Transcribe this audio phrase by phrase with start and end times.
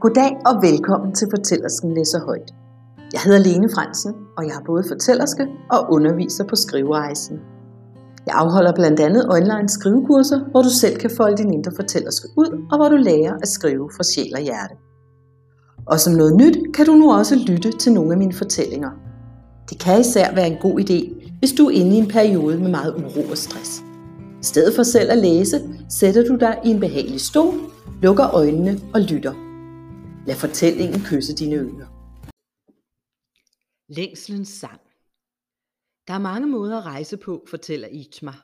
[0.00, 2.54] Goddag og velkommen til Fortællersken læser højt.
[3.12, 7.36] Jeg hedder Lene Fransen, og jeg er både fortællerske og underviser på Skriverejsen.
[8.26, 12.66] Jeg afholder blandt andet online skrivekurser, hvor du selv kan folde din indre fortællerske ud,
[12.70, 14.74] og hvor du lærer at skrive fra sjæl og hjerte.
[15.86, 18.90] Og som noget nyt kan du nu også lytte til nogle af mine fortællinger.
[19.70, 22.70] Det kan især være en god idé, hvis du er inde i en periode med
[22.70, 23.82] meget uro og stress.
[24.42, 25.60] I stedet for selv at læse,
[25.90, 27.54] sætter du dig i en behagelig stol,
[28.02, 29.47] lukker øjnene og lytter.
[30.28, 31.88] Lad fortællingen kysse dine ører.
[33.88, 34.80] Længslens sang
[36.08, 38.34] Der er mange måder at rejse på, fortæller Itma.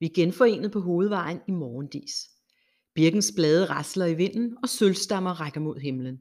[0.00, 2.12] Vi er genforenet på hovedvejen i morgendis.
[2.94, 6.18] Birkens blade rasler i vinden, og sølvstammer rækker mod himlen.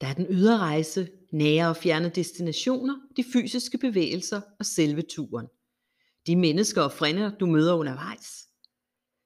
[0.00, 5.46] Der er den ydre rejse, nære og fjerne destinationer, de fysiske bevægelser og selve turen.
[6.26, 8.46] De mennesker og frænder, du møder undervejs.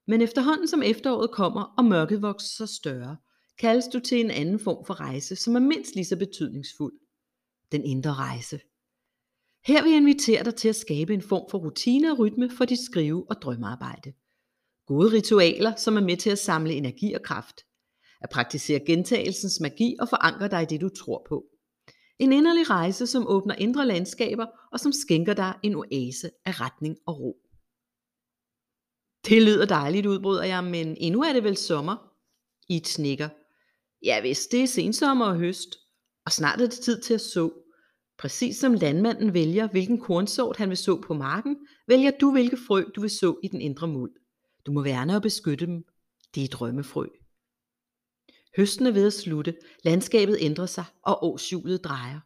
[0.06, 3.16] Men efterhånden som efteråret kommer, og mørket vokser sig større,
[3.58, 6.94] kaldes du til en anden form for rejse, som er mindst lige så betydningsfuld.
[7.72, 8.60] Den indre rejse.
[9.66, 12.64] Her vil jeg invitere dig til at skabe en form for rutine og rytme for
[12.64, 14.12] dit skrive- og drømmearbejde.
[14.86, 17.60] Gode ritualer, som er med til at samle energi og kraft.
[18.20, 21.44] At praktisere gentagelsens magi og forankre dig i det, du tror på.
[22.18, 26.96] En inderlig rejse, som åbner indre landskaber og som skænker dig en oase af retning
[27.06, 27.36] og ro.
[29.28, 31.96] Det lyder dejligt, udbryder jeg, men endnu er det vel sommer?
[32.68, 33.28] I et snikker.
[34.04, 35.78] Ja, hvis det er sensommer og høst,
[36.26, 37.50] og snart er det tid til at så.
[38.18, 41.56] Præcis som landmanden vælger, hvilken kornsort han vil så på marken,
[41.88, 44.12] vælger du, hvilke frø du vil så i den indre muld.
[44.66, 45.84] Du må værne og beskytte dem.
[46.34, 47.06] Det er drømmefrø.
[48.56, 52.20] Høsten er ved at slutte, landskabet ændrer sig, og årshjulet drejer.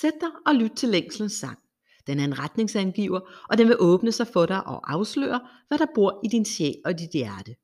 [0.00, 1.58] Sæt dig og lyt til længslens sang.
[2.06, 3.20] Den er en retningsangiver,
[3.50, 6.76] og den vil åbne sig for dig og afsløre, hvad der bor i din sjæl
[6.84, 7.56] og dit hjerte.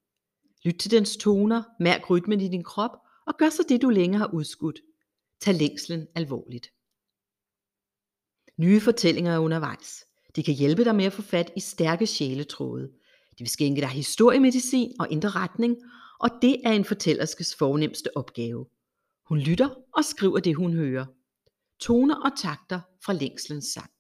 [0.65, 2.91] Lyt til dens toner, mærk rytmen i din krop,
[3.27, 4.81] og gør så det, du længe har udskudt.
[5.41, 6.73] Tag længslen alvorligt.
[8.57, 10.05] Nye fortællinger er undervejs.
[10.37, 12.91] De kan hjælpe dig med at få fat i stærke sjæletråde.
[13.39, 15.77] De vil skænke dig historiemedicin og indre retning,
[16.21, 18.67] og det er en fortællerskes fornemmeste opgave.
[19.29, 21.07] Hun lytter og skriver det, hun hører.
[21.81, 23.91] Toner og takter fra længslens sang.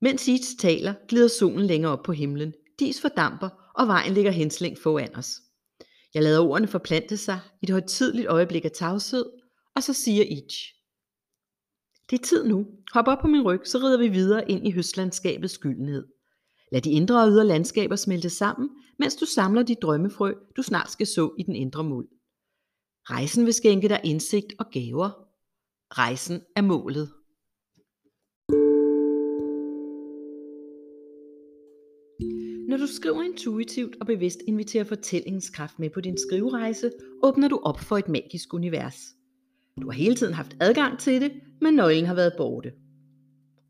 [0.00, 2.54] Mens Each taler, glider solen længere op på himlen.
[2.78, 5.40] Dis fordamper, og vejen ligger henslængt foran os.
[6.14, 9.24] Jeg lader ordene forplante sig i et højtidligt øjeblik af tavshed,
[9.76, 10.74] og så siger Itch.
[12.10, 12.66] Det er tid nu.
[12.92, 16.06] Hop op på min ryg, så rider vi videre ind i høstlandskabets skyldenhed.
[16.72, 20.90] Lad de indre og ydre landskaber smelte sammen, mens du samler de drømmefrø, du snart
[20.90, 22.08] skal så i den indre muld.
[23.10, 25.10] Rejsen vil skænke dig indsigt og gaver.
[25.98, 27.08] Rejsen er målet.
[32.68, 36.90] Når du skriver intuitivt og bevidst inviterer fortællingens kraft med på din skriverejse,
[37.22, 38.96] åbner du op for et magisk univers.
[39.80, 42.72] Du har hele tiden haft adgang til det, men nøglen har været borte.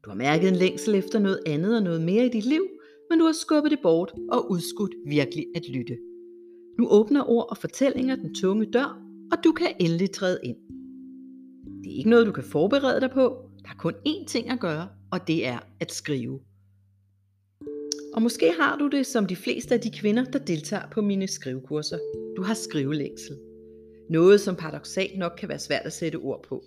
[0.05, 2.67] Du har mærket en længsel efter noget andet og noget mere i dit liv,
[3.11, 5.99] men du har skubbet det bort og udskudt virkelig at lytte.
[6.79, 10.57] Nu åbner ord og fortællinger den tunge dør, og du kan endelig træde ind.
[11.85, 13.37] Det er ikke noget, du kan forberede dig på.
[13.63, 16.41] Der er kun én ting at gøre, og det er at skrive.
[18.15, 21.29] Og måske har du det som de fleste af de kvinder, der deltager på mine
[21.29, 21.99] skrivekurser.
[22.37, 23.37] Du har skrivelængsel.
[24.11, 26.65] Noget, som paradoxalt nok kan være svært at sætte ord på.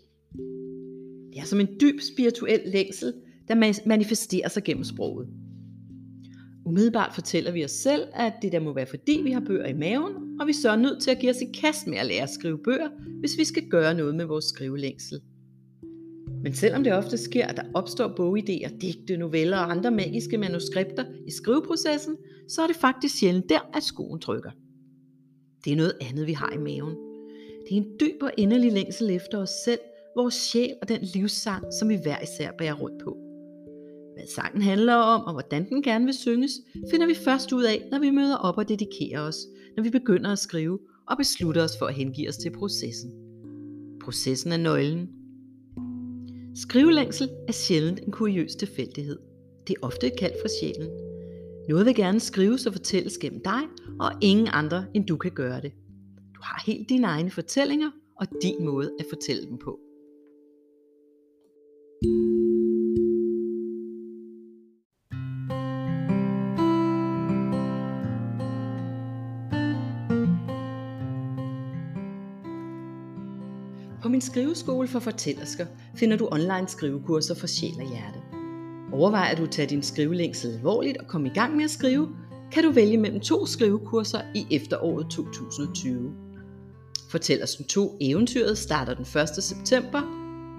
[1.33, 3.13] Det er som en dyb spirituel længsel,
[3.47, 5.27] der manifesterer sig gennem sproget.
[6.65, 9.73] Umiddelbart fortæller vi os selv, at det der må være fordi vi har bøger i
[9.73, 12.23] maven, og vi så er nødt til at give os i kast med at lære
[12.23, 12.89] at skrive bøger,
[13.19, 15.21] hvis vi skal gøre noget med vores skrivelængsel.
[16.45, 21.05] Men selvom det ofte sker, at der opstår bogidéer, digte, noveller og andre magiske manuskripter
[21.27, 22.17] i skriveprocessen,
[22.47, 24.51] så er det faktisk sjældent der, at skoen trykker.
[25.63, 26.95] Det er noget andet, vi har i maven.
[27.65, 29.79] Det er en dyb og endelig længsel efter os selv,
[30.15, 33.17] vores sjæl og den livssang, som vi hver især bærer rundt på.
[34.15, 36.51] Hvad sangen handler om, og hvordan den gerne vil synges,
[36.91, 39.37] finder vi først ud af, når vi møder op og dedikerer os,
[39.75, 43.11] når vi begynder at skrive og beslutter os for at hengive os til processen.
[44.01, 45.09] Processen er nøglen,
[46.55, 49.19] Skrivelængsel er sjældent en kuriøs tilfældighed.
[49.67, 50.89] Det er ofte et kald fra sjælen.
[51.69, 53.61] Noget vil gerne skrives og fortælles gennem dig,
[53.99, 55.71] og ingen andre end du kan gøre det.
[56.35, 59.79] Du har helt dine egne fortællinger og din måde at fortælle dem på.
[74.05, 75.65] På min skriveskole for fortællersker
[75.95, 78.19] finder du online skrivekurser for sjæl og hjerte.
[78.93, 82.09] Overvejer du at tage din skrivelængsel alvorligt og komme i gang med at skrive,
[82.51, 86.11] kan du vælge mellem to skrivekurser i efteråret 2020.
[87.11, 89.29] Fortællersken 2 Eventyret starter den 1.
[89.43, 90.01] september,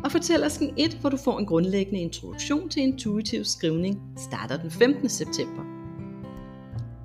[0.05, 5.09] og Fortællersken 1, hvor du får en grundlæggende introduktion til intuitiv skrivning, starter den 15.
[5.09, 5.63] september.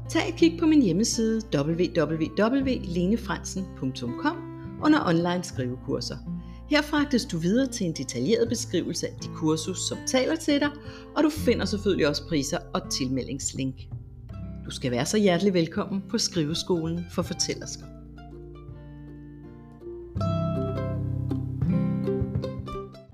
[0.09, 4.50] Tag et kig på min hjemmeside www.lenefransen.com
[4.83, 6.17] under online skrivekurser.
[6.69, 10.69] Her fragtes du videre til en detaljeret beskrivelse af de kursus, som taler til dig,
[11.15, 13.75] og du finder selvfølgelig også priser og tilmeldingslink.
[14.65, 17.85] Du skal være så hjertelig velkommen på Skriveskolen for Fortællersker.